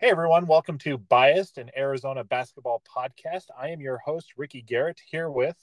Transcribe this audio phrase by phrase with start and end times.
[0.00, 3.46] Hey everyone, welcome to Biased, an Arizona basketball podcast.
[3.60, 5.56] I am your host, Ricky Garrett, here with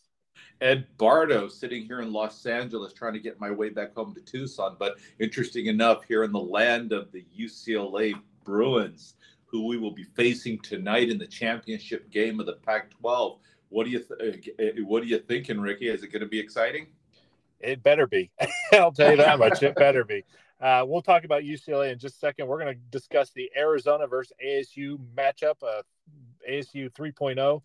[0.60, 4.20] Ed Bardo, sitting here in Los Angeles, trying to get my way back home to
[4.20, 4.76] Tucson.
[4.78, 8.13] But interesting enough, here in the land of the UCLA
[8.44, 9.13] Bruins,
[9.45, 13.38] who we will be facing tonight in the championship game of the Pac-12.
[13.70, 15.88] What do you th- uh, what are you thinking, Ricky?
[15.88, 16.88] Is it going to be exciting?
[17.61, 18.31] It better be.
[18.73, 19.63] I'll tell you that much.
[19.63, 20.25] It better be.
[20.62, 22.48] Uh, we'll talk about UCLA in just a second.
[22.48, 25.82] We're going to discuss the Arizona versus ASU matchup, uh,
[26.50, 27.62] ASU 3.0.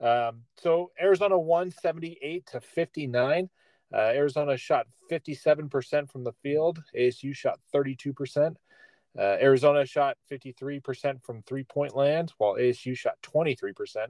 [0.00, 3.48] Um, so Arizona won 78 to 59.
[3.94, 6.82] Uh, Arizona shot 57% from the field.
[6.96, 8.56] ASU shot 32%.
[9.16, 14.06] Uh, Arizona shot 53% from three point land, while ASU shot 23%.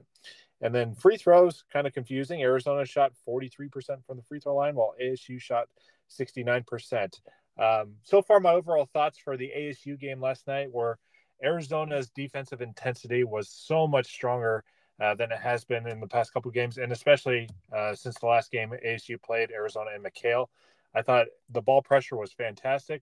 [0.61, 2.41] And then free throws, kind of confusing.
[2.41, 5.67] Arizona shot 43% from the free throw line, while ASU shot
[6.09, 7.19] 69%.
[7.57, 10.97] Um, so far, my overall thoughts for the ASU game last night were
[11.43, 14.63] Arizona's defensive intensity was so much stronger
[15.01, 18.25] uh, than it has been in the past couple games, and especially uh, since the
[18.25, 20.47] last game ASU played Arizona and McKale.
[20.95, 23.01] I thought the ball pressure was fantastic.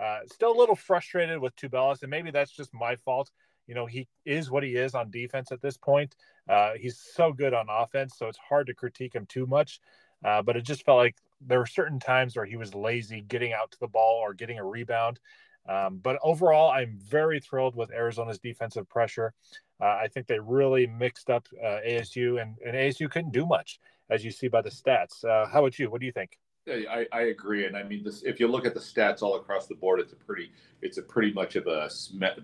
[0.00, 3.30] Uh, still a little frustrated with Tubelis, and maybe that's just my fault.
[3.66, 6.16] You know, he is what he is on defense at this point.
[6.48, 9.80] Uh, he's so good on offense, so it's hard to critique him too much.
[10.24, 13.52] Uh, but it just felt like there were certain times where he was lazy getting
[13.52, 15.20] out to the ball or getting a rebound.
[15.68, 19.32] Um, but overall, I'm very thrilled with Arizona's defensive pressure.
[19.80, 23.78] Uh, I think they really mixed up uh, ASU, and, and, ASU couldn't do much,
[24.10, 25.24] as you see by the stats.
[25.24, 25.90] Uh, how about you?
[25.90, 26.38] What do you think?
[26.68, 29.66] I, I agree, and I mean, this, if you look at the stats all across
[29.66, 31.88] the board, it's a pretty, it's a pretty much of a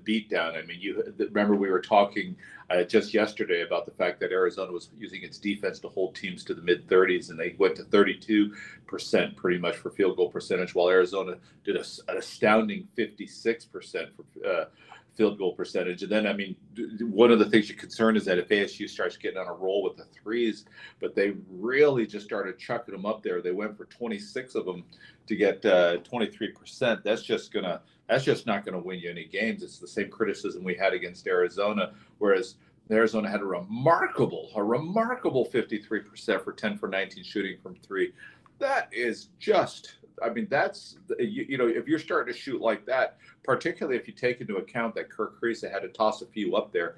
[0.06, 0.56] beatdown.
[0.56, 2.34] I mean, you remember we were talking
[2.70, 6.44] uh, just yesterday about the fact that Arizona was using its defense to hold teams
[6.44, 8.55] to the mid 30s, and they went to 32
[8.87, 14.09] percent pretty much for field goal percentage, while Arizona did a, an astounding 56 percent
[14.17, 14.48] for.
[14.48, 14.64] Uh,
[15.17, 16.03] field goal percentage.
[16.03, 16.56] And then, I mean,
[17.00, 19.83] one of the things you're concerned is that if ASU starts getting on a roll
[19.83, 20.67] with the threes,
[21.00, 23.41] but they really just started chucking them up there.
[23.41, 24.84] They went for 26 of them
[25.26, 27.03] to get uh, 23%.
[27.03, 29.62] That's just gonna that's just not going to win you any games.
[29.62, 32.55] It's the same criticism we had against Arizona, whereas
[32.91, 38.12] Arizona had a remarkable, a remarkable 53% for 10 for 19 shooting from three.
[38.59, 42.87] That is just I mean, that's you, you, know, if you're starting to shoot like
[42.87, 46.56] that, particularly if you take into account that Kerr Kriisa had to toss a few
[46.56, 46.97] up there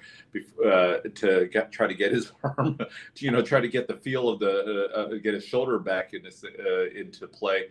[0.64, 3.96] uh, to get, try to get his arm, to, you know, try to get the
[3.96, 7.66] feel of the uh, uh, get his shoulder back in this, uh, into play,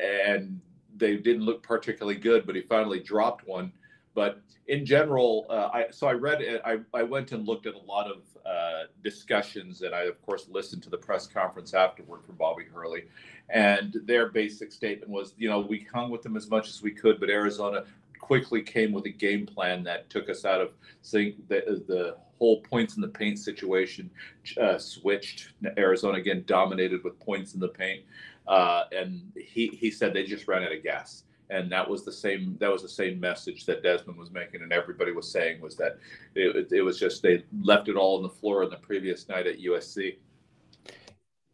[0.00, 0.60] and
[0.96, 2.46] they didn't look particularly good.
[2.46, 3.72] But he finally dropped one.
[4.14, 6.42] But in general, uh, I so I read.
[6.64, 10.46] I, I went and looked at a lot of uh, discussions, and I of course
[10.50, 13.04] listened to the press conference afterward from Bobby Hurley,
[13.48, 16.90] and their basic statement was, you know, we hung with them as much as we
[16.90, 17.84] could, but Arizona
[18.18, 20.70] quickly came with a game plan that took us out of
[21.10, 24.08] the, the whole points in the paint situation
[24.60, 25.52] uh, switched.
[25.76, 28.04] Arizona again dominated with points in the paint,
[28.46, 32.12] uh, and he he said they just ran out of gas and that was the
[32.12, 35.76] same that was the same message that Desmond was making and everybody was saying was
[35.76, 35.98] that
[36.34, 39.46] it, it was just they left it all on the floor on the previous night
[39.46, 40.16] at USC.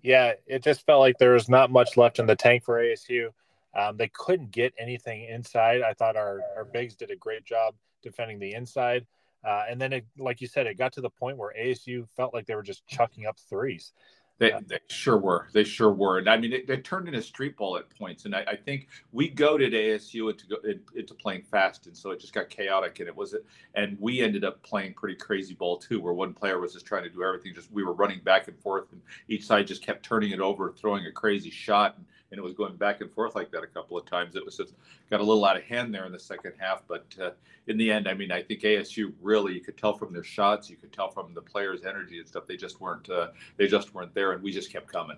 [0.00, 3.30] Yeah, it just felt like there was not much left in the tank for ASU.
[3.76, 5.82] Um, they couldn't get anything inside.
[5.82, 9.06] I thought our our bigs did a great job defending the inside.
[9.44, 12.34] Uh, and then, it, like you said, it got to the point where ASU felt
[12.34, 13.92] like they were just chucking up threes.
[14.38, 15.48] They, they, sure were.
[15.52, 16.18] They sure were.
[16.18, 18.24] And I mean, it, it turned into street ball at points.
[18.24, 20.56] And I, I think we goaded ASU into, go,
[20.94, 23.00] into playing fast, and so it just got chaotic.
[23.00, 23.34] And it was,
[23.74, 27.02] and we ended up playing pretty crazy ball too, where one player was just trying
[27.02, 27.52] to do everything.
[27.52, 30.72] Just we were running back and forth, and each side just kept turning it over,
[30.72, 31.96] throwing a crazy shot.
[31.96, 34.36] And, and it was going back and forth like that a couple of times.
[34.36, 34.74] It was just
[35.10, 37.30] got a little out of hand there in the second half, but uh,
[37.66, 40.68] in the end, I mean, I think ASU really you could tell from their shots,
[40.68, 42.46] you could tell from the players' energy and stuff.
[42.46, 45.16] They just weren't uh, they just weren't there, and we just kept coming.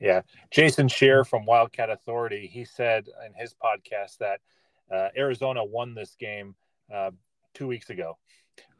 [0.00, 4.40] Yeah, Jason Scheer from Wildcat Authority, he said in his podcast that
[4.92, 6.54] uh, Arizona won this game
[6.92, 7.10] uh,
[7.56, 8.16] two weeks ago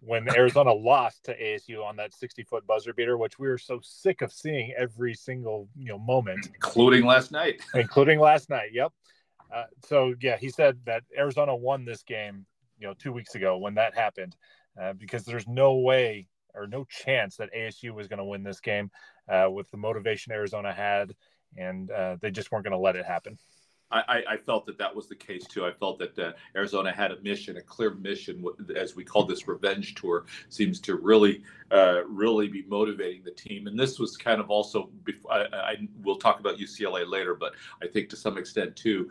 [0.01, 3.81] when Arizona lost to ASU on that 60 foot buzzer beater, which we were so
[3.83, 8.71] sick of seeing every single you know moment, including last night, including last night.
[8.73, 8.93] Yep.
[9.55, 12.47] Uh, so yeah, he said that Arizona won this game,
[12.79, 14.37] you know, two weeks ago when that happened,
[14.81, 18.61] uh, because there's no way or no chance that ASU was going to win this
[18.61, 18.91] game
[19.29, 21.15] uh, with the motivation Arizona had,
[21.57, 23.39] and uh, they just weren't going to let it happen.
[23.91, 25.65] I, I, felt that that was the case too.
[25.65, 28.45] I felt that uh, Arizona had a mission, a clear mission,
[28.75, 33.69] as we call this revenge tour, seems to really, uh, really be motivating the team.
[33.69, 37.55] And this was kind of also, before, I, I will talk about UCLA later, but
[37.81, 39.11] I think to some extent too,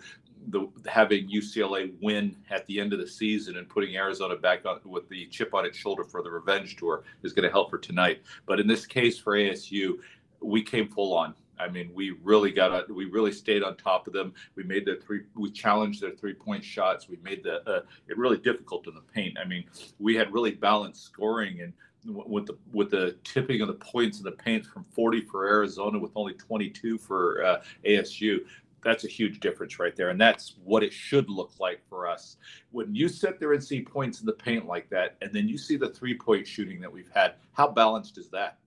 [0.49, 4.79] the having UCLA win at the end of the season and putting Arizona back on
[4.83, 7.77] with the chip on its shoulder for the revenge tour is going to help for
[7.77, 8.21] tonight.
[8.45, 9.93] But in this case for ASU,
[10.41, 11.33] we came full on.
[11.59, 12.93] I mean, we really got a.
[12.93, 14.33] we really stayed on top of them.
[14.55, 17.07] We made the three, we challenged their three point shots.
[17.09, 19.37] We made the uh, it really difficult in the paint.
[19.39, 19.65] I mean,
[19.99, 21.73] we had really balanced scoring and
[22.05, 25.97] with the with the tipping of the points in the paint from 40 for Arizona
[25.97, 28.39] with only 22 for uh, ASU.
[28.83, 32.37] That's a huge difference right there, and that's what it should look like for us.
[32.71, 35.57] When you sit there and see points in the paint like that, and then you
[35.57, 38.59] see the three point shooting that we've had, how balanced is that?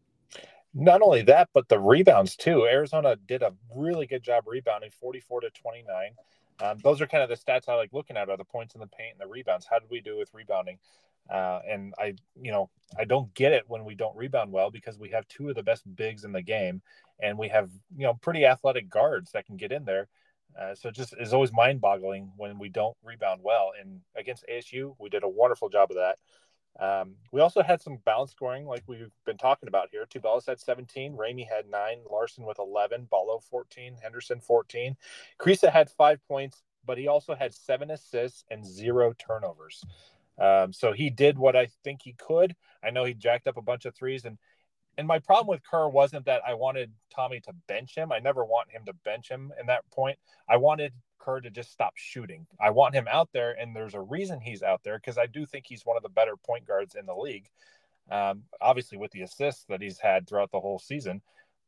[0.75, 2.67] Not only that, but the rebounds too.
[2.67, 6.11] Arizona did a really good job rebounding, 44 to 29.
[6.61, 8.81] Um, those are kind of the stats I like looking at are the points in
[8.81, 9.67] the paint and the rebounds.
[9.69, 10.79] How did we do with rebounding?
[11.31, 14.99] Uh, and I, you know, I don't get it when we don't rebound well because
[14.99, 16.81] we have two of the best bigs in the game,
[17.21, 20.09] and we have you know pretty athletic guards that can get in there.
[20.59, 23.73] Uh, so it just is always mind-boggling when we don't rebound well.
[23.81, 26.19] And against ASU, we did a wonderful job of that.
[26.79, 30.07] Um, we also had some balance scoring, like we've been talking about here.
[30.07, 34.97] Tubelis had 17, Ramey had nine, Larsson with 11, Ballo 14, Henderson 14.
[35.41, 39.85] Kriisa had five points, but he also had seven assists and zero turnovers.
[40.39, 42.55] Um, so he did what I think he could.
[42.83, 44.39] I know he jacked up a bunch of threes, and
[44.97, 48.11] and my problem with Kerr wasn't that I wanted Tommy to bench him.
[48.11, 50.19] I never want him to bench him in that point.
[50.49, 52.47] I wanted Kerr to just stop shooting.
[52.61, 55.47] I want him out there, and there's a reason he's out there because I do
[55.47, 57.49] think he's one of the better point guards in the league.
[58.11, 61.21] Um, obviously, with the assists that he's had throughout the whole season,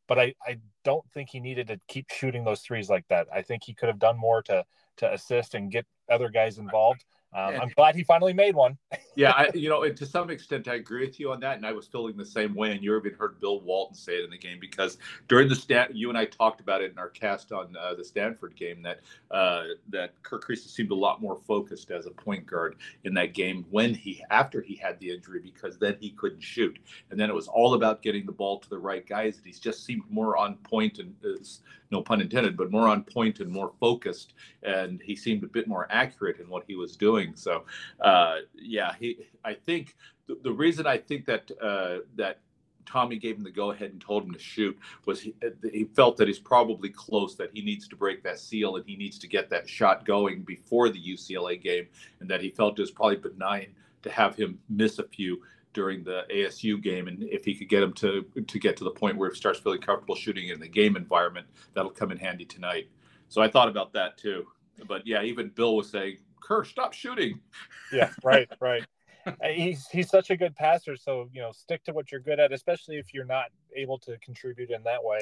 [0.08, 3.28] but I, I don't think he needed to keep shooting those threes like that.
[3.32, 4.64] I think he could have done more to
[4.96, 7.04] to assist and get other guys involved.
[7.32, 8.76] Um, I'm glad he finally made one.
[9.14, 11.72] yeah, I, you know, to some extent, I agree with you on that, and I
[11.72, 12.72] was feeling the same way.
[12.72, 14.98] And you even heard Bill Walton say it in the game because
[15.28, 18.04] during the stat, you and I talked about it in our cast on uh, the
[18.04, 19.00] Stanford game that
[19.30, 23.32] uh, that Kerr Kriisa seemed a lot more focused as a point guard in that
[23.32, 26.78] game when he after he had the injury because then he couldn't shoot,
[27.10, 29.60] and then it was all about getting the ball to the right guys, and he's
[29.60, 31.38] just seemed more on point and uh,
[31.90, 35.66] no pun intended, but more on point and more focused, and he seemed a bit
[35.66, 37.19] more accurate in what he was doing.
[37.34, 37.64] So,
[38.00, 39.18] uh, yeah, he.
[39.44, 39.96] I think
[40.26, 42.40] the, the, reason I think that uh, that
[42.86, 45.34] Tommy gave him the go ahead and told him to shoot was he,
[45.72, 48.96] he, felt that he's probably close, that he needs to break that seal and he
[48.96, 51.86] needs to get that shot going before the UCLA game,
[52.20, 55.40] and that he felt it was probably benign to have him miss a few
[55.72, 58.90] during the ASU game, and if he could get him to to get to the
[58.90, 62.44] point where he starts feeling comfortable shooting in the game environment, that'll come in handy
[62.44, 62.88] tonight.
[63.28, 64.46] So I thought about that too.
[64.88, 67.40] But yeah, even Bill was saying, "Kerr, stop shooting."
[67.92, 68.84] Yeah, right, right.
[69.26, 72.40] Uh, he's he's such a good passer, so you know, stick to what you're good
[72.40, 73.46] at, especially if you're not
[73.76, 75.20] able to contribute in that way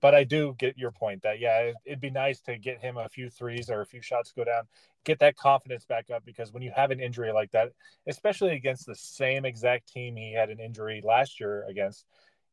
[0.00, 3.08] but I do get your point that yeah, it'd be nice to get him a
[3.08, 4.64] few threes or a few shots go down,
[5.04, 7.70] get that confidence back up because when you have an injury like that,
[8.06, 12.06] especially against the same exact team he had an injury last year against,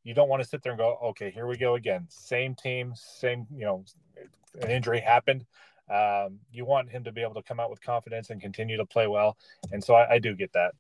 [0.04, 2.94] you don't want to sit there and go, okay, here we go again, same team,
[2.96, 3.84] same you know,
[4.62, 5.46] an injury happened.
[5.90, 8.86] Um, you want him to be able to come out with confidence and continue to
[8.86, 9.38] play well,
[9.72, 10.74] and so I, I do get that.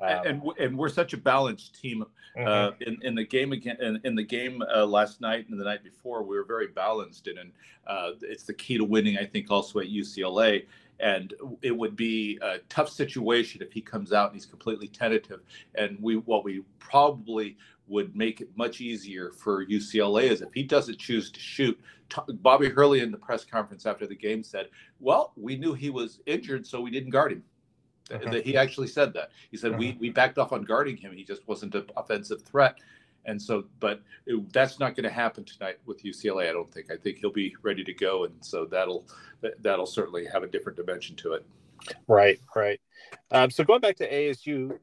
[0.00, 2.04] Um, and, and we're such a balanced team.
[2.36, 2.82] Uh, mm-hmm.
[2.82, 5.82] in, in the game again, in, in the game uh, last night and the night
[5.82, 7.52] before, we were very balanced, and, and
[7.86, 9.18] uh, it's the key to winning.
[9.18, 10.66] I think also at UCLA,
[11.00, 15.40] and it would be a tough situation if he comes out and he's completely tentative.
[15.74, 17.56] And we, what we probably
[17.88, 21.78] would make it much easier for UCLA is if he doesn't choose to shoot.
[22.40, 24.68] Bobby Hurley in the press conference after the game said,
[24.98, 27.42] "Well, we knew he was injured, so we didn't guard him."
[28.10, 28.40] Uh-huh.
[28.42, 29.30] He actually said that.
[29.50, 29.78] He said uh-huh.
[29.78, 31.12] we we backed off on guarding him.
[31.12, 32.76] He just wasn't an offensive threat.
[33.28, 36.48] And so, but it, that's not going to happen tonight with UCLA.
[36.48, 36.90] I don't think.
[36.90, 39.06] I think he'll be ready to go, and so that'll
[39.60, 41.46] that'll certainly have a different dimension to it.
[42.08, 42.80] Right, right.
[43.30, 44.78] Um, so going back to ASU,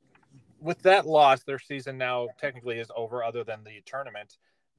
[0.62, 4.38] with that loss, their season now technically is over, other than the tournament.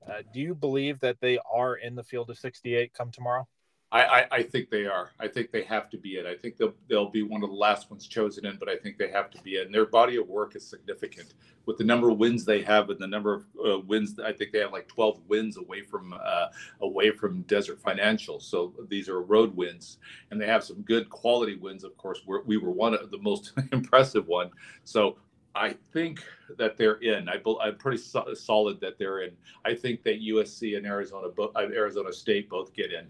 [0.08, 3.46] Uh, do you believe that they are in the field of 68 come tomorrow?
[3.93, 5.12] I, I, I, think they are.
[5.21, 6.26] I think they have to be it.
[6.26, 8.99] I think they'll they'll be one of the last ones chosen in, but I think
[8.99, 9.66] they have to be it.
[9.66, 11.35] And their body of work is significant
[11.66, 14.19] with the number of wins they have and the number of uh, wins.
[14.19, 16.49] I think they have like 12 wins away from uh,
[16.81, 18.40] away from Desert Financial.
[18.40, 19.99] So these are road wins,
[20.33, 21.85] and they have some good quality wins.
[21.85, 24.50] Of course, we're, we were one of the most impressive one.
[24.83, 25.16] So
[25.55, 26.25] I think
[26.59, 27.28] that they're in.
[27.28, 29.31] I, am pretty so- solid that they're in.
[29.64, 33.07] I think that USC and Arizona, bo- uh, Arizona State both get in.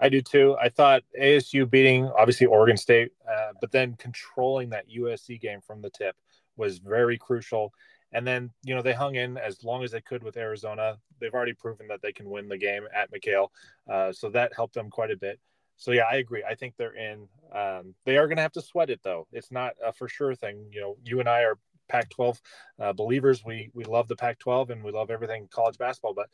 [0.00, 0.56] I do too.
[0.60, 5.82] I thought ASU beating obviously Oregon State, uh, but then controlling that USC game from
[5.82, 6.16] the tip
[6.56, 7.72] was very crucial.
[8.12, 10.96] And then you know they hung in as long as they could with Arizona.
[11.20, 13.48] They've already proven that they can win the game at McKale,
[13.88, 15.38] uh, so that helped them quite a bit.
[15.76, 16.42] so yeah, I agree.
[16.42, 17.28] I think they're in.
[17.54, 19.28] Um, they are going to have to sweat it though.
[19.32, 20.66] It's not a for sure thing.
[20.72, 22.40] You know, you and I are Pac-12
[22.80, 23.44] uh, believers.
[23.44, 26.30] We we love the Pac-12 and we love everything college basketball, but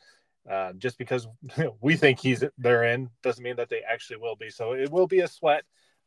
[0.49, 1.27] uh, just because
[1.81, 4.49] we think he's they're in doesn't mean that they actually will be.
[4.49, 5.63] So it will be a sweat.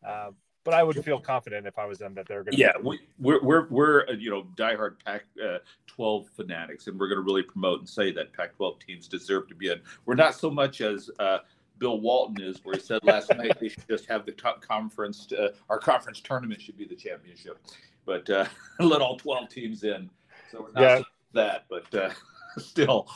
[0.06, 0.30] Uh,
[0.64, 2.60] but I would feel confident if I was them that they're going to.
[2.60, 7.18] Yeah, we, we're we're we're uh, you know diehard Pac-12 uh, fanatics, and we're going
[7.18, 9.80] to really promote and say that Pac-12 teams deserve to be in.
[10.04, 11.38] We're not so much as uh,
[11.78, 15.32] Bill Walton is, where he said last night they should just have the conference.
[15.32, 17.58] Uh, our conference tournament should be the championship,
[18.04, 18.44] but uh,
[18.80, 20.10] let all 12 teams in.
[20.52, 21.02] So we're not yeah.
[21.32, 22.10] that, but uh,
[22.58, 23.08] still.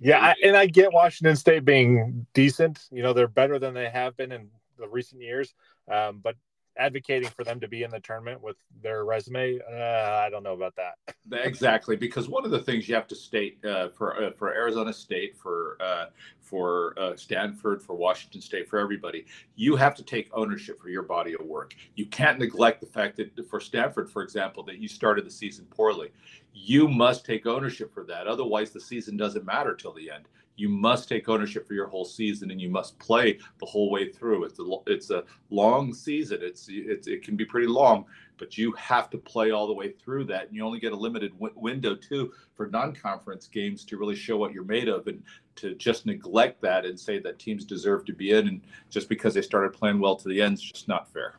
[0.00, 2.86] Yeah, I, and I get Washington State being decent.
[2.90, 5.54] You know, they're better than they have been in the recent years.
[5.90, 6.36] Um, but
[6.78, 10.54] advocating for them to be in the tournament with their resume, uh, I don't know
[10.54, 10.94] about that.
[11.32, 14.92] Exactly, because one of the things you have to state uh, for uh, for Arizona
[14.92, 16.06] State, for uh,
[16.40, 21.02] for uh, Stanford, for Washington State, for everybody, you have to take ownership for your
[21.02, 21.74] body of work.
[21.96, 25.66] You can't neglect the fact that for Stanford, for example, that you started the season
[25.70, 26.08] poorly.
[26.54, 28.26] You must take ownership for that.
[28.26, 30.24] Otherwise, the season doesn't matter till the end
[30.58, 34.10] you must take ownership for your whole season and you must play the whole way
[34.10, 34.44] through.
[34.44, 36.40] It's a it's a long season.
[36.42, 38.04] It's it's it can be pretty long,
[38.38, 40.48] but you have to play all the way through that.
[40.48, 44.36] And you only get a limited w- window too for non-conference games to really show
[44.36, 45.06] what you're made of.
[45.06, 45.22] And
[45.56, 48.60] to just neglect that and say that teams deserve to be in and
[48.90, 51.38] just because they started playing well to the end is just not fair.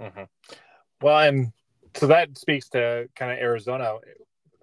[0.00, 0.22] Mm-hmm.
[1.02, 1.52] Well, and
[1.94, 3.96] so that speaks to kind of Arizona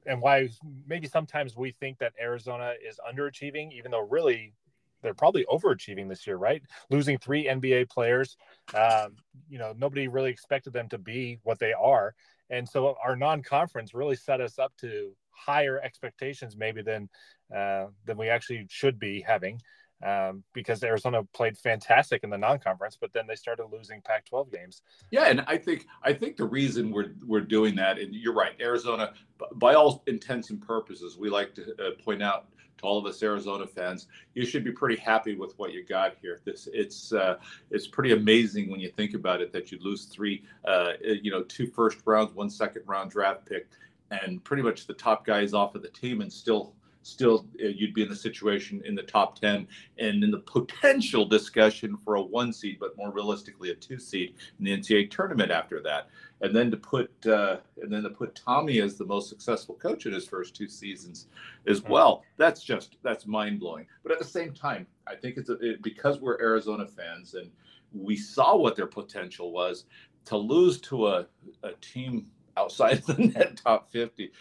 [0.05, 0.50] and why
[0.88, 4.53] maybe sometimes we think that Arizona is underachieving, even though really
[5.01, 6.62] they're probably overachieving this year, right?
[6.89, 8.38] Losing three NBA players,
[8.74, 9.15] um,
[9.50, 12.15] you know, nobody really expected them to be what they are,
[12.50, 17.09] and so our non-conference really set us up to higher expectations maybe than
[17.55, 19.59] uh, than we actually should be having
[20.05, 24.83] um, because Arizona played fantastic in the non-conference, but then they started losing Pac-12 games.
[25.09, 28.53] Yeah, and I think I think the reason we're we're doing that, and you're right,
[28.62, 29.13] Arizona,
[29.55, 32.45] by all intents and purposes, we like to uh, point out
[32.77, 36.15] to all of us Arizona fans, you should be pretty happy with what you got
[36.21, 36.39] here.
[36.45, 37.38] This it's uh,
[37.71, 41.41] it's pretty amazing when you think about it that you lose three, uh, you know,
[41.43, 43.67] two first rounds, one second round draft pick,
[44.12, 47.93] and pretty much the top guys off of the team, and still still uh, you'd
[47.93, 49.67] be in the situation in the top 10
[50.00, 54.33] and in the potential discussion for a one seed, but more realistically a two seed
[54.57, 56.07] in the NCAA tournament after that.
[56.41, 60.07] And then to put uh, and then to put Tommy as the most successful coach
[60.07, 61.27] in his first two seasons
[61.67, 61.93] as mm-hmm.
[61.93, 62.24] well.
[62.38, 63.85] That's just that's mind blowing.
[64.01, 67.51] But at the same time, I think it's a, it, because we're Arizona fans and
[67.93, 69.85] we saw what their potential was
[70.25, 71.27] to lose to a,
[71.62, 72.25] a team
[72.57, 74.31] outside of the net top 50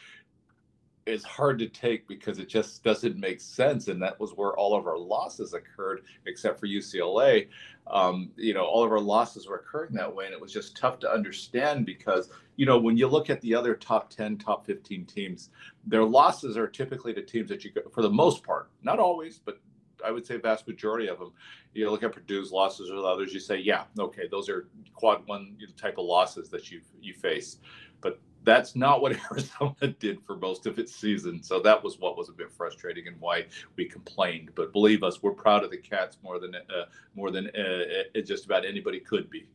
[1.07, 3.89] is hard to take because it just doesn't make sense.
[3.89, 7.49] And that was where all of our losses occurred, except for UCLA.
[7.87, 10.25] Um, you know, all of our losses were occurring that way.
[10.25, 13.55] And it was just tough to understand because, you know, when you look at the
[13.55, 15.51] other top 10, top 15 teams,
[15.87, 19.39] their losses are typically the teams that you go, for the most part, not always,
[19.39, 19.59] but
[20.05, 21.33] I would say vast majority of them.
[21.73, 25.27] You look at Purdue's losses or the others, you say, yeah, okay, those are quad
[25.27, 27.59] one type of losses that you you face.
[28.01, 31.43] But that's not what Arizona did for most of its season.
[31.43, 33.47] So that was what was a bit frustrating and why
[33.77, 34.51] we complained.
[34.55, 36.85] But believe us, we're proud of the Cats more than uh,
[37.15, 39.47] more than uh, just about anybody could be.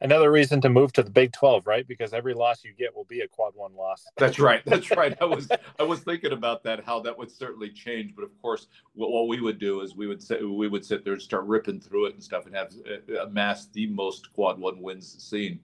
[0.00, 1.86] Another reason to move to the Big 12, right?
[1.88, 4.06] Because every loss you get will be a quad one loss.
[4.16, 4.62] That's right.
[4.64, 5.16] That's right.
[5.20, 5.48] I was
[5.78, 8.14] I was thinking about that, how that would certainly change.
[8.14, 11.04] But of course, what, what we would do is we would sit we would sit
[11.04, 14.58] there and start ripping through it and stuff, and have uh, amass the most quad
[14.58, 15.60] one wins seen.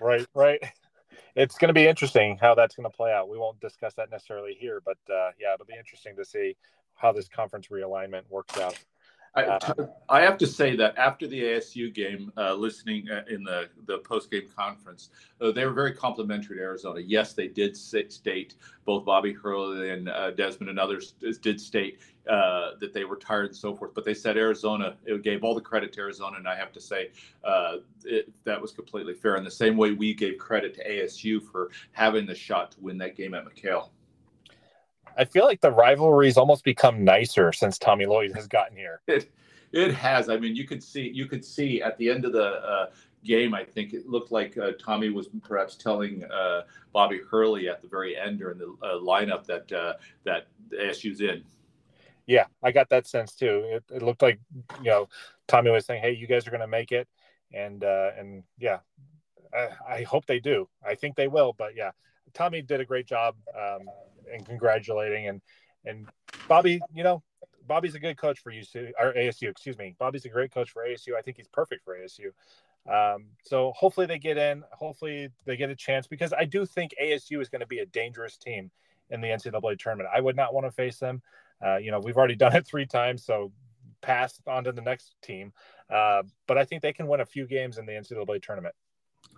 [0.00, 0.26] Right.
[0.34, 0.62] Right
[1.36, 3.28] it's going to be interesting how that's going to play out.
[3.28, 6.56] We won't discuss that necessarily here, but uh, yeah, it'll be interesting to see
[6.94, 8.78] how this conference realignment works out.
[9.34, 9.58] I,
[10.08, 13.98] I have to say that after the ASU game, uh, listening uh, in the, the
[13.98, 17.00] post game conference, uh, they were very complimentary to Arizona.
[17.00, 18.54] Yes, they did state,
[18.84, 23.46] both Bobby Hurley and uh, Desmond and others did state uh, that they were tired
[23.46, 26.36] and so forth, but they said Arizona, it gave all the credit to Arizona.
[26.36, 27.10] And I have to say
[27.44, 29.36] uh, it, that was completely fair.
[29.36, 32.98] In the same way we gave credit to ASU for having the shot to win
[32.98, 33.88] that game at McKale.
[35.18, 39.00] I feel like the rivalry's almost become nicer since Tommy Lloyd has gotten here.
[39.08, 39.30] It
[39.70, 40.30] it has.
[40.30, 42.86] I mean, you could see you could see at the end of the uh,
[43.22, 43.52] game.
[43.52, 46.62] I think it looked like uh, Tommy was perhaps telling uh,
[46.94, 49.94] Bobby Hurley at the very end during the uh, lineup that uh,
[50.24, 51.44] that ASU's in.
[52.26, 53.62] Yeah, I got that sense too.
[53.66, 54.40] It, it looked like
[54.82, 55.08] you know
[55.48, 57.08] Tommy was saying, "Hey, you guys are going to make it,"
[57.52, 58.78] and uh, and yeah,
[59.52, 60.68] I, I, hope they do.
[60.86, 61.90] I think they will, but yeah,
[62.34, 63.88] Tommy did a great job um,
[64.32, 65.40] in congratulating and
[65.84, 66.08] and
[66.48, 66.80] Bobby.
[66.92, 67.22] You know,
[67.66, 69.48] Bobby's a good coach for UC or ASU.
[69.48, 69.94] Excuse me.
[69.98, 71.14] Bobby's a great coach for ASU.
[71.16, 72.30] I think he's perfect for ASU.
[72.88, 74.64] Um, so hopefully they get in.
[74.72, 77.86] Hopefully they get a chance because I do think ASU is going to be a
[77.86, 78.70] dangerous team
[79.10, 80.08] in the NCAA tournament.
[80.14, 81.22] I would not want to face them.
[81.64, 83.52] Uh, you know, we've already done it three times, so
[84.00, 85.52] pass on to the next team.
[85.90, 88.74] Uh, but I think they can win a few games in the NCAA tournament.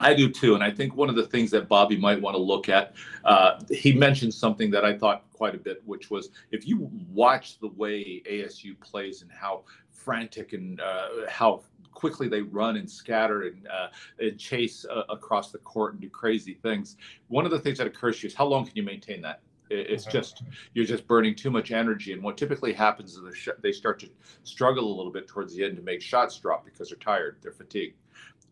[0.00, 2.42] I do too, and I think one of the things that Bobby might want to
[2.42, 6.66] look at, uh, he mentioned something that I thought quite a bit, which was if
[6.66, 12.76] you watch the way ASU plays and how frantic and uh, how quickly they run
[12.76, 13.88] and scatter and, uh,
[14.18, 16.96] and chase uh, across the court and do crazy things.
[17.28, 19.40] One of the things that occurs to you is how long can you maintain that?
[19.72, 20.42] It's just
[20.74, 24.08] you're just burning too much energy, and what typically happens is they start to
[24.42, 27.52] struggle a little bit towards the end to make shots drop because they're tired, they're
[27.52, 27.94] fatigued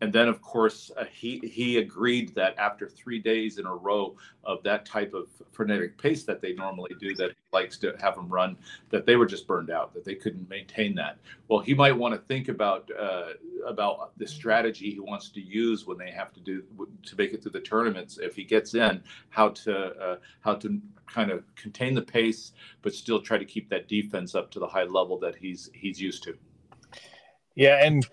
[0.01, 4.15] and then of course uh, he he agreed that after three days in a row
[4.43, 8.15] of that type of frenetic pace that they normally do that he likes to have
[8.15, 8.55] them run
[8.89, 11.17] that they were just burned out that they couldn't maintain that.
[11.47, 13.33] Well he might want to think about uh,
[13.65, 16.63] about the strategy he wants to use when they have to do
[17.03, 18.17] to make it through the tournaments.
[18.17, 22.51] If he gets in how to uh, how to kind of contain the pace
[22.83, 25.99] but still try to keep that defense up to the high level that he's he's
[25.99, 26.37] used to
[27.55, 28.07] yeah, and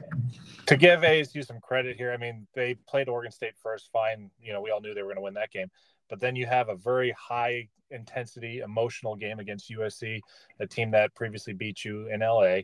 [0.66, 4.30] to give ASU some credit here, I mean, they played Oregon State first, fine.
[4.40, 5.70] You know, we all knew they were going to win that game.
[6.08, 10.20] But then you have a very high intensity, emotional game against USC,
[10.60, 12.60] a team that previously beat you in LA,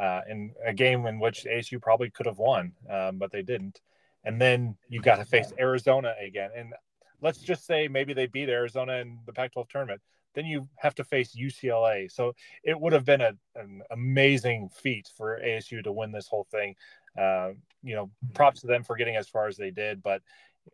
[0.00, 3.80] uh, in a game in which ASU probably could have won, um, but they didn't.
[4.24, 6.50] And then you got to face Arizona again.
[6.56, 6.74] And
[7.20, 10.00] let's just say maybe they beat Arizona in the Pac 12 tournament
[10.34, 12.10] then you have to face UCLA.
[12.10, 16.46] So it would have been a, an amazing feat for ASU to win this whole
[16.50, 16.74] thing.
[17.18, 17.50] Uh,
[17.82, 20.22] you know, props to them for getting as far as they did, but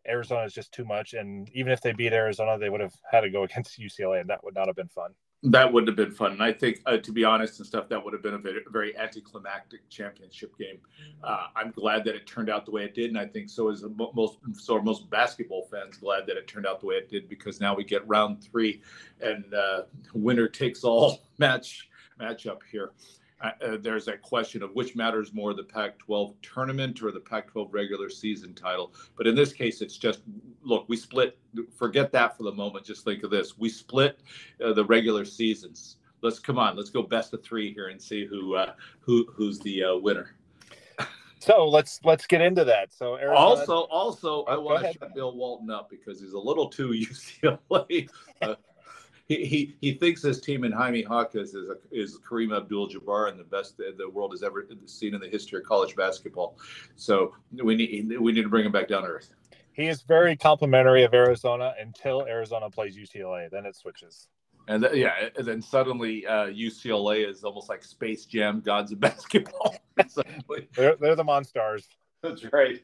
[0.06, 1.14] Arizona is just too much.
[1.14, 4.30] And even if they beat Arizona, they would have had to go against UCLA, and
[4.30, 5.12] that would not have been fun.
[5.42, 8.02] That wouldn't have been fun, and I think, uh, to be honest and stuff, that
[8.02, 10.78] would have been a very, very anticlimactic championship game.
[11.22, 13.68] Uh, I'm glad that it turned out the way it did, and I think so
[13.68, 17.10] is most so are most basketball fans glad that it turned out the way it
[17.10, 18.80] did because now we get round three,
[19.20, 19.82] and uh,
[20.14, 22.92] winner takes all match matchup here
[23.42, 27.48] uh, there's that question of which matters more the Pac 12 tournament or the Pac
[27.48, 28.94] 12 regular season title.
[29.16, 30.20] But in this case, it's just
[30.62, 31.38] look, we split,
[31.76, 32.86] forget that for the moment.
[32.86, 34.20] Just think of this we split
[34.64, 35.96] uh, the regular seasons.
[36.22, 39.58] Let's come on, let's go best of three here and see who uh, who who's
[39.60, 40.34] the uh, winner.
[41.38, 42.92] So let's let's get into that.
[42.92, 43.38] So Arizona...
[43.38, 46.88] also also oh, I want to shut Bill Walton up because he's a little too
[47.42, 48.08] UCLA
[49.26, 53.38] he, he, he thinks his team in Jaime Jaquez is a, is Kareem Abdul-Jabbar and
[53.38, 56.56] the best the, the world has ever seen in the history of college basketball.
[56.94, 59.32] So we need we need to bring him back down to earth.
[59.72, 63.50] He is very complimentary of Arizona until Arizona plays UCLA.
[63.50, 64.28] Then it switches.
[64.68, 69.00] And th- yeah, and then suddenly uh, UCLA is almost like Space Jam, gods of
[69.00, 69.76] basketball.
[70.76, 71.84] they're, they're the Monstars.
[72.28, 72.82] That's right.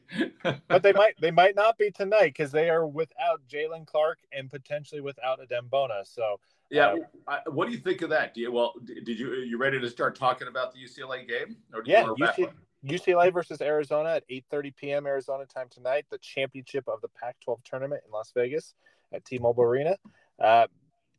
[0.67, 4.49] but they might they might not be tonight because they are without Jalen Clark and
[4.49, 6.03] potentially without Adem Bona.
[6.03, 6.95] So yeah,
[7.27, 8.33] uh, what do you think of that?
[8.33, 11.57] Do you well did you you ready to start talking about the UCLA game?
[11.73, 12.51] Or yeah, UC,
[12.85, 15.05] UCLA versus Arizona at 8:30 p.m.
[15.05, 16.05] Arizona time tonight.
[16.09, 18.73] The championship of the Pac-12 tournament in Las Vegas
[19.13, 19.97] at T-Mobile Arena.
[20.39, 20.67] Uh,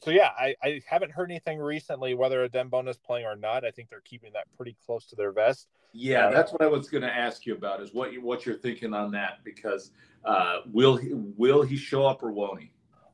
[0.03, 3.65] so yeah, I, I haven't heard anything recently whether Adem Bona is playing or not.
[3.65, 5.69] I think they're keeping that pretty close to their vest.
[5.97, 7.81] Yeah, that's what I was going to ask you about.
[7.81, 9.39] Is what you what you're thinking on that?
[9.45, 9.93] Because
[10.25, 12.73] uh, will he will he show up or won't he?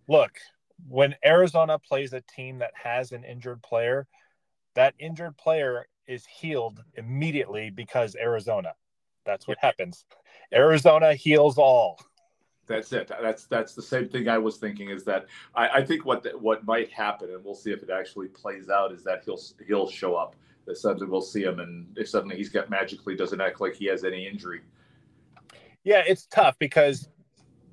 [0.08, 0.38] Look,
[0.88, 4.08] when Arizona plays a team that has an injured player,
[4.74, 8.72] that injured player is healed immediately because Arizona.
[9.26, 10.06] That's what happens.
[10.52, 12.00] Arizona heals all.
[12.66, 13.10] That's it.
[13.20, 14.88] That's that's the same thing I was thinking.
[14.88, 17.90] Is that I, I think what the, what might happen, and we'll see if it
[17.90, 20.34] actually plays out, is that he'll he'll show up.
[20.66, 23.87] That suddenly we'll see him, and if suddenly he's got magically doesn't act like he
[23.87, 24.61] has any injury.
[25.85, 27.09] Yeah, it's tough because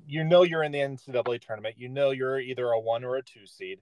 [0.06, 1.76] you know you're in the NCAA tournament.
[1.78, 3.80] You know you're either a one or a two seed.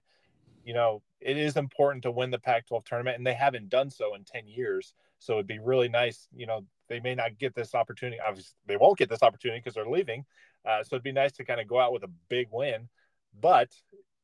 [0.65, 4.13] You know it is important to win the Pac-12 tournament, and they haven't done so
[4.15, 4.93] in ten years.
[5.19, 6.27] So it'd be really nice.
[6.35, 8.17] You know they may not get this opportunity.
[8.25, 10.25] Obviously, they won't get this opportunity because they're leaving.
[10.65, 12.89] Uh, so it'd be nice to kind of go out with a big win.
[13.39, 13.69] But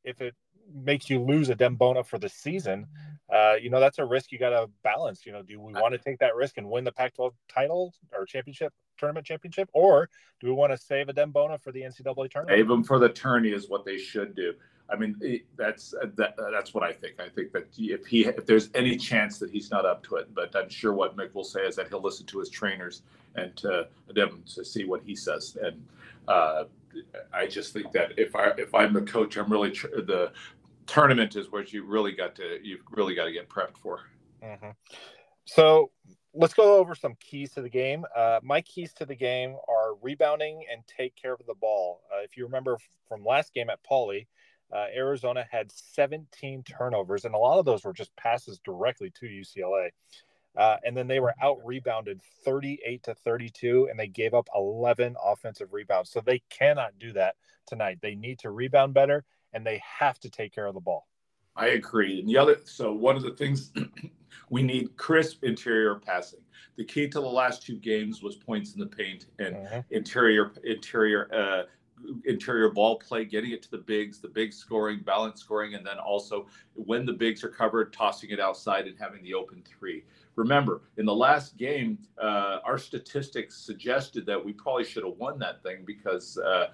[0.03, 0.35] if it
[0.73, 2.87] makes you lose Adem Bona for the season,
[3.33, 5.25] uh, you know, that's a risk you got to balance.
[5.25, 7.93] You know, do we want to take that risk and win the Pac 12 title
[8.15, 10.07] or championship, tournament championship, or
[10.39, 12.49] do we want to save Adem Bona for the NCAA tournament?
[12.49, 14.53] Save them for the tourney is what they should do.
[14.89, 17.19] I mean, that's that, that's what I think.
[17.19, 20.27] I think that if he if there's any chance that he's not up to it,
[20.35, 23.01] but I'm sure what Mick will say is that he'll listen to his trainers
[23.35, 25.57] and to them to see what he says.
[25.59, 25.83] And
[26.27, 26.65] uh,
[27.33, 30.33] I just think that if I if I'm the coach, I'm really tr- the
[30.87, 34.01] tournament is what you really got to you've really got to get prepped for.
[34.43, 34.71] Mm-hmm.
[35.45, 35.91] So
[36.33, 38.05] let's go over some keys to the game.
[38.15, 42.01] Uh, my keys to the game are rebounding and take care of the ball.
[42.11, 44.27] Uh, if you remember from last game at Pauley,
[44.73, 49.25] uh, Arizona had 17 turnovers, and a lot of those were just passes directly to
[49.25, 49.89] UCLA.
[50.55, 55.15] Uh, and then they were out rebounded 38 to 32, and they gave up 11
[55.23, 56.11] offensive rebounds.
[56.11, 57.35] So they cannot do that
[57.67, 57.99] tonight.
[58.01, 61.07] They need to rebound better, and they have to take care of the ball.
[61.55, 62.19] I agree.
[62.19, 63.71] And the other, so one of the things
[64.49, 66.39] we need crisp interior passing.
[66.75, 69.79] The key to the last two games was points in the paint and mm-hmm.
[69.91, 71.63] interior interior uh,
[72.25, 75.97] interior ball play, getting it to the bigs, the big scoring, balance scoring, and then
[75.99, 80.03] also when the bigs are covered, tossing it outside and having the open three.
[80.35, 85.39] Remember, in the last game, uh, our statistics suggested that we probably should have won
[85.39, 86.37] that thing because.
[86.37, 86.67] Uh,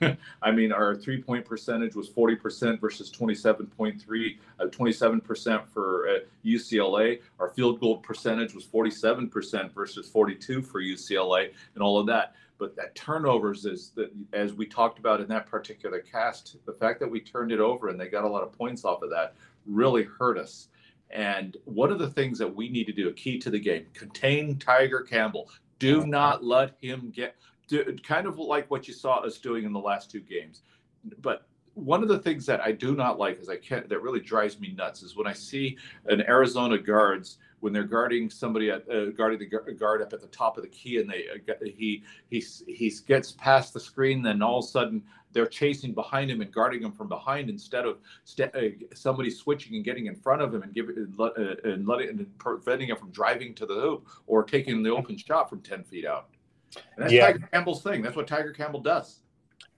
[0.42, 7.20] I mean, our three point percentage was 40% versus 27.3, uh, 27% for uh, UCLA.
[7.38, 12.34] Our field goal percentage was 47% versus 42 for UCLA and all of that.
[12.58, 17.00] But that turnovers is that, as we talked about in that particular cast, the fact
[17.00, 19.34] that we turned it over and they got a lot of points off of that
[19.66, 20.68] really hurt us.
[21.10, 23.86] And one of the things that we need to do, a key to the game,
[23.92, 25.48] contain Tiger Campbell.
[25.78, 27.36] Do not let him get
[28.02, 30.62] kind of like what you saw us doing in the last two games.
[31.20, 34.20] But one of the things that I do not like is I can't that really
[34.20, 38.88] drives me nuts is when I see an Arizona guards when they're guarding somebody at
[38.90, 42.02] uh, guarding the guard up at the top of the key and they uh, he
[42.30, 46.42] he he gets past the screen then all of a sudden they're chasing behind him
[46.42, 48.60] and guarding him from behind instead of st- uh,
[48.94, 51.30] somebody switching and getting in front of him and giving uh,
[51.64, 55.50] and letting and preventing him from driving to the hoop or taking the open shot
[55.50, 56.28] from 10 feet out
[56.76, 57.26] and that's yeah.
[57.26, 58.02] Tiger Campbell's thing.
[58.02, 59.20] That's what Tiger Campbell does.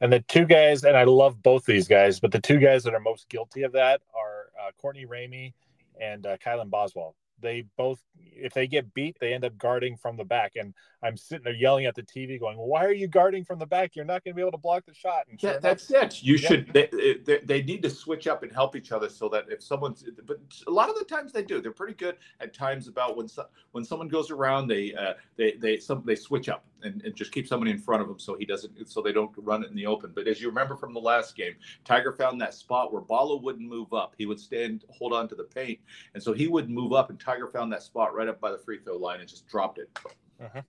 [0.00, 2.94] And the two guys, and I love both these guys, but the two guys that
[2.94, 5.54] are most guilty of that are uh, Courtney Ramey
[6.00, 10.16] and uh, Kylan Boswell they both if they get beat they end up guarding from
[10.16, 13.44] the back and i'm sitting there yelling at the tv going why are you guarding
[13.44, 15.58] from the back you're not going to be able to block the shot and yeah,
[15.58, 16.48] that's it you yeah.
[16.48, 16.88] should they,
[17.24, 20.38] they, they, need to switch up and help each other so that if someone's but
[20.66, 23.46] a lot of the times they do they're pretty good at times about when so,
[23.72, 27.32] when someone goes around they uh, they they some they switch up and, and just
[27.32, 29.76] keep somebody in front of him so he doesn't so they don't run it in
[29.76, 33.02] the open but as you remember from the last game tiger found that spot where
[33.02, 35.78] Ballo wouldn't move up he would stand hold on to the paint
[36.14, 38.58] and so he would move up and Tiger found that spot right up by the
[38.58, 39.88] free throw line and just dropped it.
[40.40, 40.62] Uh-huh.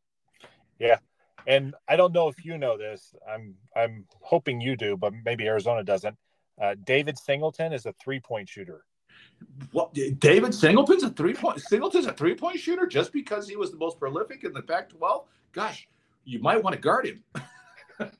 [0.79, 0.97] Yeah,
[1.45, 3.13] and I don't know if you know this.
[3.31, 6.15] I'm I'm hoping you do, but maybe Arizona doesn't.
[6.61, 8.83] Uh, David Singleton is a three point shooter.
[9.71, 13.71] What David Singleton's a three point Singleton's a three point shooter just because he was
[13.71, 15.25] the most prolific in the Pac-12.
[15.53, 15.87] Gosh,
[16.27, 17.23] you might want to guard him.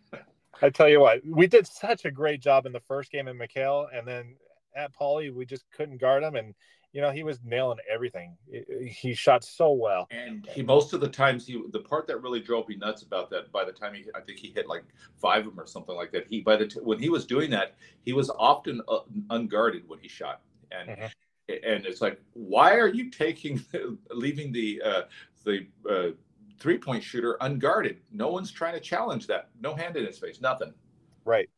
[0.62, 3.38] I tell you what, we did such a great job in the first game in
[3.38, 4.36] McKale, and then
[4.76, 6.56] at Pauley, we just couldn't guard him, and
[6.94, 8.36] you know, he was nailing everything.
[8.88, 10.08] He shot so well.
[10.10, 13.30] And he most of the times he the part that really drove me nuts about
[13.32, 13.52] that.
[13.52, 14.84] By the time he, I think he hit like
[15.22, 16.26] five of them or something like that.
[16.28, 20.00] He by the t- when he was doing that, he was often uh, unguarded when
[20.00, 20.42] he shot,
[20.72, 21.06] and mm-hmm.
[21.50, 23.64] and it's like, why are you taking
[24.12, 25.02] leaving the uh,
[25.44, 26.16] the uh,
[26.60, 28.02] three point shooter unguarded?
[28.12, 29.50] No one's trying to challenge that.
[29.60, 30.42] No hand in his face.
[30.42, 30.74] Nothing.
[31.26, 31.50] Right.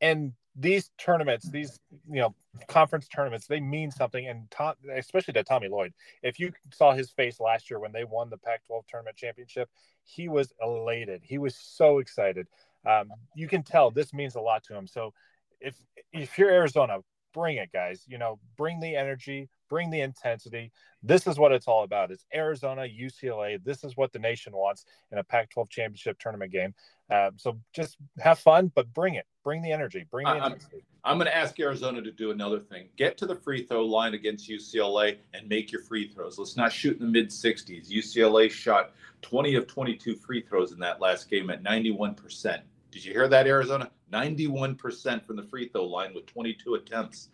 [0.00, 2.34] And these tournaments, these you know
[2.68, 4.52] conference tournaments, they mean something, and
[4.94, 5.92] especially to Tommy Lloyd.
[6.22, 9.70] If you saw his face last year when they won the Pac-12 tournament championship,
[10.04, 11.22] he was elated.
[11.24, 12.46] He was so excited.
[12.86, 14.86] Um, you can tell this means a lot to him.
[14.86, 15.14] So
[15.60, 15.74] if
[16.12, 16.98] if you're Arizona,
[17.32, 18.04] bring it, guys.
[18.06, 20.72] You know, bring the energy, bring the intensity.
[21.02, 22.10] This is what it's all about.
[22.10, 23.62] It's Arizona, UCLA.
[23.62, 26.74] This is what the nation wants in a Pac-12 championship tournament game.
[27.10, 29.26] Uh, so just have fun, but bring it.
[29.44, 30.06] Bring the energy.
[30.10, 30.84] Bring the intensity.
[31.04, 32.88] I'm, I'm going to ask Arizona to do another thing.
[32.96, 36.38] Get to the free throw line against UCLA and make your free throws.
[36.38, 37.90] Let's not shoot in the mid 60s.
[37.90, 38.92] UCLA shot
[39.22, 42.60] 20 of 22 free throws in that last game at 91%.
[42.90, 43.90] Did you hear that, Arizona?
[44.12, 47.30] 91% from the free throw line with 22 attempts.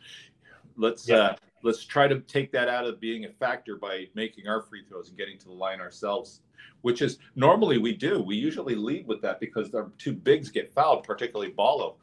[0.76, 1.16] Let's yeah.
[1.16, 4.84] uh, let's try to take that out of being a factor by making our free
[4.88, 6.42] throws and getting to the line ourselves
[6.82, 8.22] which is normally we do.
[8.22, 11.96] We usually lead with that because our two bigs get fouled particularly Ballo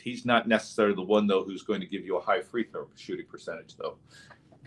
[0.00, 2.88] he's not necessarily the one though who's going to give you a high free throw
[2.96, 3.96] shooting percentage though.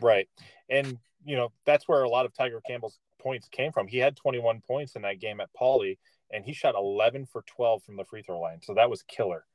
[0.01, 0.29] Right.
[0.69, 3.87] And you know that's where a lot of tiger campbell's points came from.
[3.87, 5.97] He had 21 points in that game at Pauley
[6.31, 8.61] and he shot 11 for 12 from the free throw line.
[8.61, 9.45] So that was killer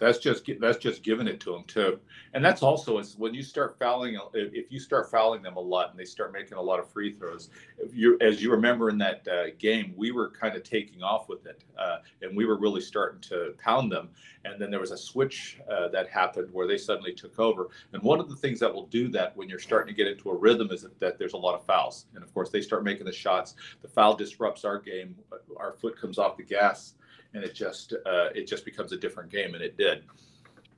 [0.00, 2.00] That's just that's just giving it to them too,
[2.32, 4.18] and that's also is when you start fouling.
[4.32, 7.12] If you start fouling them a lot and they start making a lot of free
[7.12, 7.50] throws,
[7.92, 11.44] you as you remember in that uh, game, we were kind of taking off with
[11.44, 14.08] it, uh, and we were really starting to pound them.
[14.46, 17.68] And then there was a switch uh, that happened where they suddenly took over.
[17.92, 20.30] And one of the things that will do that when you're starting to get into
[20.30, 23.04] a rhythm is that there's a lot of fouls, and of course they start making
[23.04, 23.54] the shots.
[23.82, 25.14] The foul disrupts our game.
[25.58, 26.94] Our foot comes off the gas
[27.34, 30.04] and it just uh, it just becomes a different game, and it did.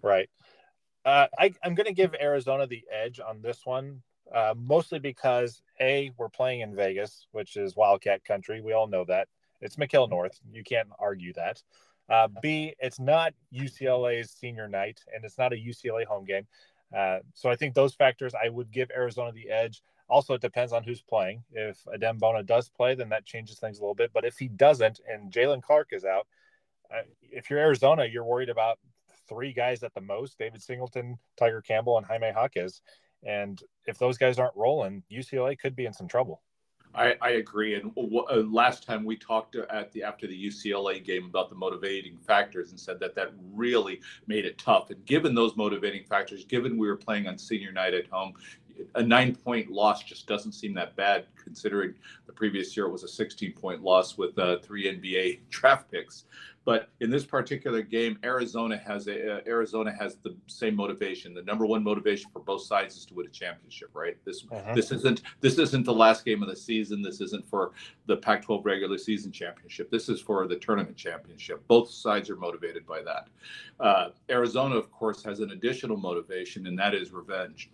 [0.02, 0.28] Right.
[1.04, 5.60] Uh, I, I'm going to give Arizona the edge on this one, uh, mostly because
[5.80, 8.60] a we're playing in Vegas, which is Wildcat country.
[8.60, 9.28] We all know that
[9.60, 10.38] it's McKale North.
[10.52, 11.62] You can't argue that.
[12.08, 16.46] Uh, B, it's not UCLA's senior night, and it's not a UCLA home game.
[16.94, 19.82] Uh, so I think those factors, I would give Arizona the edge.
[20.08, 21.42] Also, it depends on who's playing.
[21.52, 24.10] If Adem Bona does play, then that changes things a little bit.
[24.12, 26.26] But if he doesn't, and Jalen Clark is out,
[27.22, 28.78] if you're Arizona, you're worried about
[29.28, 32.82] three guys at the most: David Singleton, Tiger Campbell, and Jaime Jaquez.
[33.24, 36.42] And if those guys aren't rolling, UCLA could be in some trouble.
[36.94, 37.74] I, I agree.
[37.74, 41.54] And w- uh, last time we talked at the after the UCLA game about the
[41.54, 44.90] motivating factors and said that that really made it tough.
[44.90, 48.34] And given those motivating factors, given we were playing on senior night at home,
[48.94, 51.94] a nine point loss just doesn't seem that bad considering
[52.26, 56.24] the previous year it was a 16 point loss with uh, three NBA draft picks.
[56.64, 61.34] But in this particular game, Arizona has a uh, Arizona has the same motivation.
[61.34, 64.16] The number one motivation for both sides is to win a championship, right?
[64.24, 64.72] This uh-huh.
[64.74, 67.02] this isn't this isn't the last game of the season.
[67.02, 67.72] This isn't for
[68.06, 69.90] the Pac-12 regular season championship.
[69.90, 71.66] This is for the tournament championship.
[71.66, 73.28] Both sides are motivated by that.
[73.80, 77.70] Uh, Arizona, of course, has an additional motivation, and that is revenge.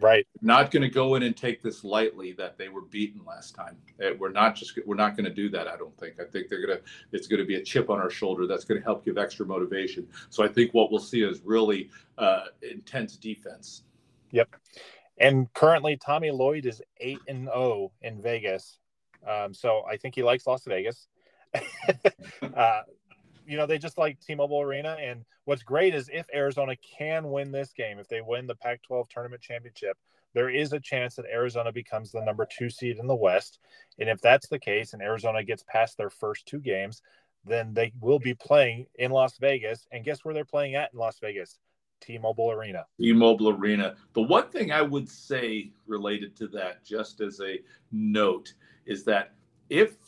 [0.00, 0.26] Right.
[0.40, 3.76] Not going to go in and take this lightly that they were beaten last time.
[4.00, 5.68] Eh, we're not just we're not going to do that.
[5.68, 6.18] I don't think.
[6.20, 6.84] I think they're going to.
[7.12, 9.44] It's going to be a chip on our shoulder that's going to help give extra
[9.44, 10.06] motivation.
[10.30, 13.82] So I think what we'll see is really uh, intense defense.
[14.30, 14.56] Yep.
[15.18, 18.78] And currently, Tommy Lloyd is eight and zero oh in Vegas.
[19.26, 21.06] Um, so I think he likes Las Vegas.
[22.56, 22.82] uh,
[23.46, 24.96] you know, they just like T-Mobile Arena.
[25.00, 29.08] And what's great is if Arizona can win this game, if they win the Pac-12
[29.08, 29.96] tournament championship,
[30.34, 33.58] there is a chance that Arizona becomes the number two seed in the West.
[33.98, 37.02] And if that's the case, and Arizona gets past their first two games,
[37.44, 39.86] then they will be playing in Las Vegas.
[39.92, 41.58] And guess where they're playing at in Las Vegas?
[42.00, 42.86] T-Mobile Arena.
[42.98, 43.94] T-Mobile Arena.
[44.14, 48.54] The one thing I would say related to that, just as a note,
[48.86, 49.34] is that
[49.70, 50.01] if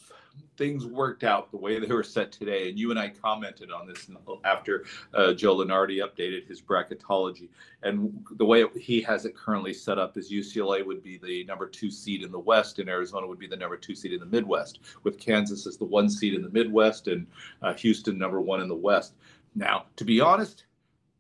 [0.57, 3.87] things worked out the way they were set today, and you and I commented on
[3.87, 4.09] this
[4.45, 7.49] after uh, Joe Lunardi updated his bracketology,
[7.83, 11.67] and the way he has it currently set up is UCLA would be the number
[11.67, 14.27] two seed in the West, and Arizona would be the number two seed in the
[14.27, 17.27] Midwest, with Kansas as the one seed in the Midwest and
[17.63, 19.15] uh, Houston number one in the West.
[19.55, 20.65] Now, to be honest,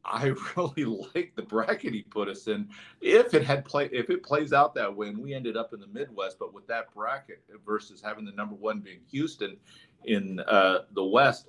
[0.04, 2.68] I really like the bracket he put us in.
[3.00, 5.80] If it had play, if it plays out that way, and we ended up in
[5.80, 9.56] the Midwest, but with that bracket versus having the number one being Houston
[10.04, 11.48] in uh, the West,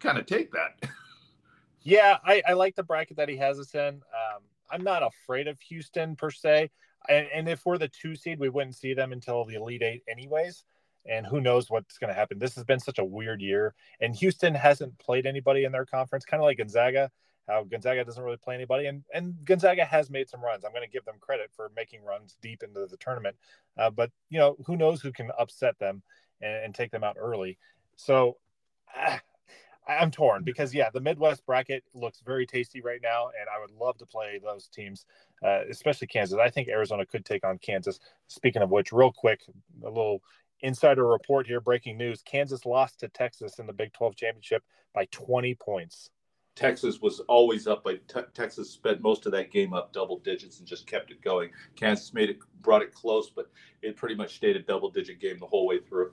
[0.00, 0.90] kind of take that.
[1.82, 3.94] yeah, I, I, like the bracket that he has us in.
[3.94, 6.70] Um, I'm not afraid of Houston per se,
[7.08, 10.02] and, and if we're the two seed, we wouldn't see them until the Elite Eight,
[10.08, 10.64] anyways.
[11.06, 12.38] And who knows what's going to happen?
[12.38, 16.24] This has been such a weird year, and Houston hasn't played anybody in their conference,
[16.24, 17.10] kind of like Gonzaga
[17.48, 20.64] how Gonzaga doesn't really play anybody, and and Gonzaga has made some runs.
[20.64, 23.36] I'm going to give them credit for making runs deep into the tournament,
[23.78, 26.02] uh, but you know who knows who can upset them
[26.40, 27.58] and, and take them out early.
[27.96, 28.38] So
[28.96, 29.18] uh,
[29.88, 33.70] I'm torn because yeah, the Midwest bracket looks very tasty right now, and I would
[33.70, 35.04] love to play those teams,
[35.44, 36.38] uh, especially Kansas.
[36.40, 38.00] I think Arizona could take on Kansas.
[38.28, 39.42] Speaking of which, real quick,
[39.82, 40.22] a little
[40.60, 44.62] insider report here breaking news kansas lost to texas in the big 12 championship
[44.94, 46.10] by 20 points
[46.54, 47.84] Texas was always up.
[47.84, 51.50] Te- Texas spent most of that game up double digits and just kept it going.
[51.74, 53.50] Kansas made it, brought it close, but
[53.82, 56.12] it pretty much stayed a double digit game the whole way through.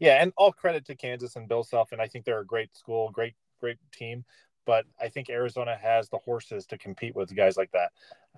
[0.00, 2.74] Yeah, and all credit to Kansas and Bill Self, and I think they're a great
[2.76, 4.24] school, great, great team.
[4.64, 7.90] But I think Arizona has the horses to compete with guys like that.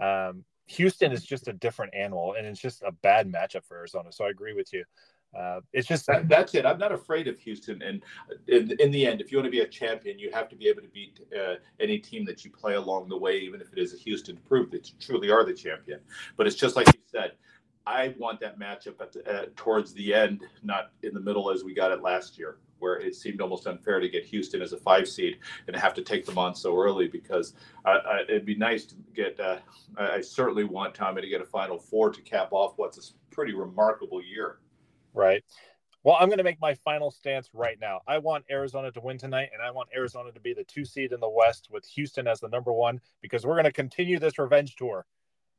[0.03, 4.12] Um, Houston is just a different animal, and it's just a bad matchup for Arizona.
[4.12, 4.85] So I agree with you
[5.38, 6.66] uh, it's just that, that's it.
[6.66, 7.82] I'm not afraid of Houston.
[7.82, 8.02] And
[8.48, 10.68] in, in, the end, if you want to be a champion, you have to be
[10.68, 13.78] able to beat uh, any team that you play along the way, even if it
[13.78, 16.00] is a Houston to prove that you truly are the champion.
[16.36, 17.32] But it's just like you said.
[17.86, 21.64] I want that matchup at the, uh, towards the end, not in the middle as
[21.64, 24.76] we got it last year, where it seemed almost unfair to get Houston as a
[24.76, 27.08] five seed and have to take them on so early.
[27.08, 27.54] Because
[28.28, 29.40] it'd be nice to get.
[29.40, 29.56] Uh,
[29.96, 33.54] I certainly want Tommy to get a Final Four to cap off what's a pretty
[33.54, 34.58] remarkable year.
[35.14, 35.44] Right.
[36.02, 38.00] Well, I'm going to make my final stance right now.
[38.08, 41.12] I want Arizona to win tonight, and I want Arizona to be the two seed
[41.12, 44.38] in the West with Houston as the number one because we're going to continue this
[44.38, 45.04] revenge tour.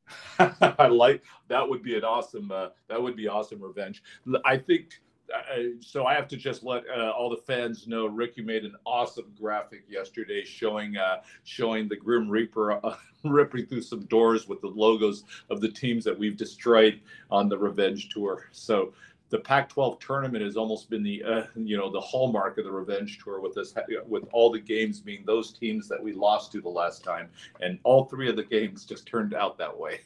[0.40, 1.68] I like that.
[1.68, 2.52] Would be an awesome.
[2.52, 4.02] Uh, that would be awesome revenge.
[4.44, 5.02] I think.
[5.32, 8.06] Uh, so I have to just let uh, all the fans know.
[8.08, 13.84] Ricky made an awesome graphic yesterday showing uh, showing the Grim Reaper uh, ripping through
[13.84, 18.50] some doors with the logos of the teams that we've destroyed on the Revenge Tour.
[18.52, 18.94] So
[19.32, 23.18] the Pac-12 tournament has almost been the uh, you know the hallmark of the revenge
[23.24, 23.74] tour with this
[24.08, 27.30] with all the games being those teams that we lost to the last time,
[27.62, 30.02] and all three of the games just turned out that way.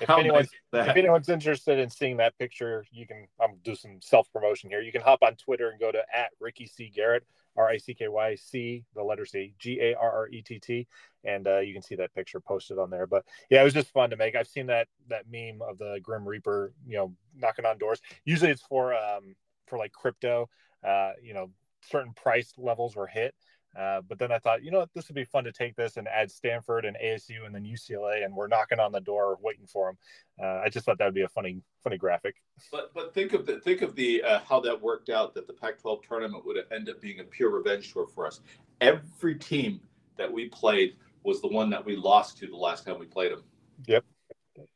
[0.00, 3.98] If anyone's, nice if anyone's interested in seeing that picture, you can I'm do some
[4.02, 4.80] self promotion here.
[4.80, 7.24] You can hop on Twitter and go to at Ricky C Garrett
[7.56, 10.58] R I C K Y C the letter C G A R R E T
[10.58, 10.86] T,
[11.24, 13.06] and uh, you can see that picture posted on there.
[13.06, 14.36] But yeah, it was just fun to make.
[14.36, 18.00] I've seen that that meme of the Grim Reaper, you know, knocking on doors.
[18.24, 19.34] Usually it's for um
[19.66, 20.48] for like crypto.
[20.86, 21.50] Uh, you know,
[21.82, 23.34] certain price levels were hit
[23.76, 25.96] uh, but then I thought, you know what, this would be fun to take this
[25.96, 29.66] and add Stanford and ASU and then UCLA, and we're knocking on the door waiting
[29.66, 30.46] for them.
[30.46, 32.36] Uh, I just thought that would be a funny, funny graphic.
[32.70, 35.34] But but think of the think of the uh, how that worked out.
[35.34, 38.40] That the Pac-12 tournament would end up being a pure revenge tour for us.
[38.80, 39.80] Every team
[40.16, 43.32] that we played was the one that we lost to the last time we played
[43.32, 43.42] them.
[43.86, 44.04] Yep,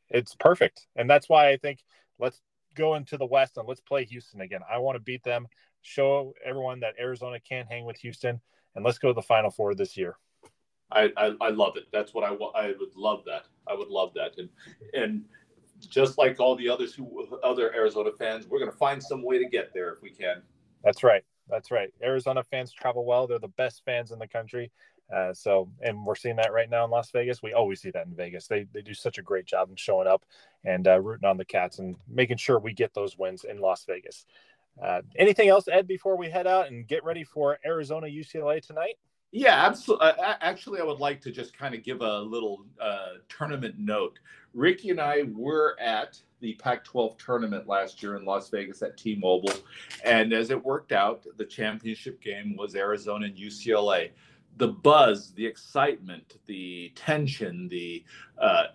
[0.09, 1.79] it's perfect, and that's why I think
[2.19, 2.41] let's
[2.75, 4.61] go into the West and let's play Houston again.
[4.71, 5.47] I want to beat them.
[5.81, 8.41] Show everyone that Arizona can't hang with Houston
[8.75, 10.17] and let's go to the Final Four this year.
[10.91, 11.85] I, I, I love it.
[11.91, 13.45] That's what I I would love that.
[13.67, 14.37] I would love that.
[14.37, 14.49] And
[14.93, 15.23] and
[15.87, 19.37] just like all the others who other Arizona fans, we're going to find some way
[19.37, 20.41] to get there if we can.
[20.83, 21.23] That's right.
[21.49, 21.89] That's right.
[22.03, 23.27] Arizona fans travel well.
[23.27, 24.71] They're the best fans in the country.
[25.13, 27.41] Uh, so, and we're seeing that right now in Las Vegas.
[27.41, 28.47] We always see that in Vegas.
[28.47, 30.23] They they do such a great job in showing up
[30.63, 33.85] and uh, rooting on the Cats and making sure we get those wins in Las
[33.85, 34.25] Vegas.
[34.81, 38.95] Uh, anything else, Ed, before we head out and get ready for Arizona UCLA tonight?
[39.31, 40.07] Yeah, absolutely.
[40.07, 44.19] Uh, actually, I would like to just kind of give a little uh, tournament note.
[44.53, 48.97] Ricky and I were at the Pac 12 tournament last year in Las Vegas at
[48.97, 49.53] T Mobile.
[50.03, 54.09] And as it worked out, the championship game was Arizona and UCLA.
[54.59, 58.03] The buzz, the excitement, the tension, the
[58.37, 58.65] uh,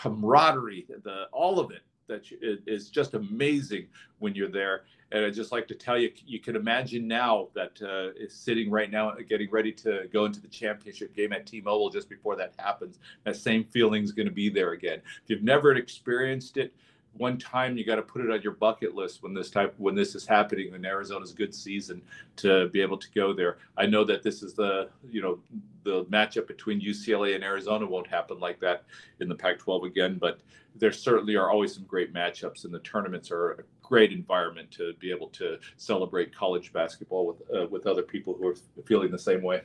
[0.00, 3.86] camaraderie, the all of it that is just amazing
[4.18, 4.82] when you're there.
[5.10, 8.70] And I'd just like to tell you, you can imagine now that uh, is sitting
[8.70, 12.54] right now, getting ready to go into the championship game at T-Mobile just before that
[12.58, 12.98] happens.
[13.24, 15.02] That same feeling is going to be there again.
[15.22, 16.72] If you've never experienced it,
[17.14, 19.94] one time you got to put it on your bucket list when this type when
[19.94, 22.02] this is happening in Arizona's good season
[22.36, 23.58] to be able to go there.
[23.76, 25.38] I know that this is the you know
[25.84, 28.84] the matchup between UCLA and Arizona won't happen like that
[29.20, 30.40] in the Pac-12 again, but
[30.76, 34.94] there certainly are always some great matchups, and the tournaments are a great environment to
[34.98, 39.18] be able to celebrate college basketball with uh, with other people who are feeling the
[39.18, 39.62] same way.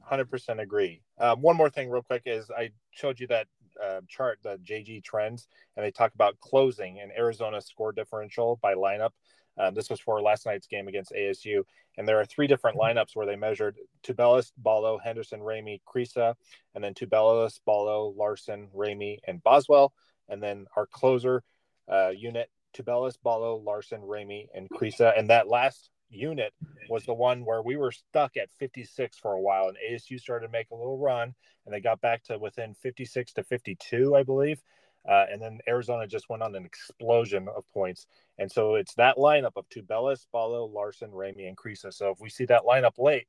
[0.00, 1.02] Hundred percent agree.
[1.18, 3.48] Um, one more thing, real quick, is I showed you that
[3.82, 8.74] uh, chart, the JG trends, and they talk about closing and Arizona score differential by
[8.74, 9.10] lineup.
[9.58, 11.62] Um, this was for last night's game against ASU,
[11.96, 16.34] and there are three different lineups where they measured Tubelis, Ballo, Henderson, Ramey, Kriisa,
[16.74, 19.94] and then Tubelis, Ballo, Larsson, Ramey, and Boswell,
[20.28, 21.42] and then our closer
[21.88, 26.52] uh, unit Tubelis, Ballo, Larsson, Ramey, and Kriisa, and that last unit
[26.88, 30.46] was the one where we were stuck at 56 for a while and ASU started
[30.46, 34.22] to make a little run and they got back to within 56 to 52 I
[34.22, 34.60] believe
[35.08, 38.06] uh, and then Arizona just went on an explosion of points
[38.38, 42.30] and so it's that lineup of Tubelis, Ballo, Larsson, Ramey, and Kriisa so if we
[42.30, 43.26] see that lineup late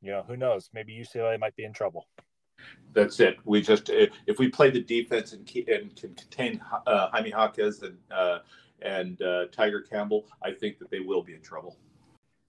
[0.00, 2.06] you know who knows maybe UCLA might be in trouble
[2.92, 3.36] that's it.
[3.44, 7.98] We just if we play the defense and, and can contain uh, Jaime Jaquez and
[8.10, 8.38] uh,
[8.82, 11.76] and uh, Tiger Campbell, I think that they will be in trouble.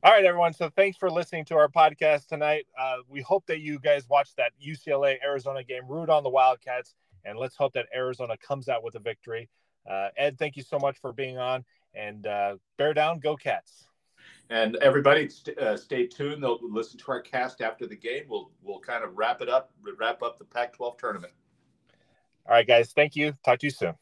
[0.01, 0.53] All right, everyone.
[0.53, 2.65] So thanks for listening to our podcast tonight.
[2.79, 6.95] Uh, we hope that you guys watch that UCLA Arizona game, root on the Wildcats,
[7.25, 9.49] and let's hope that Arizona comes out with a victory.
[9.85, 13.87] Uh, Ed, thank you so much for being on, and uh, bear down, go Cats.
[14.49, 16.41] And everybody, st- uh, stay tuned.
[16.43, 18.23] They'll listen to our cast after the game.
[18.29, 21.33] We'll we'll kind of wrap it up, wrap up the Pac-12 tournament.
[22.47, 22.93] All right, guys.
[22.93, 23.33] Thank you.
[23.43, 23.95] Talk to you soon.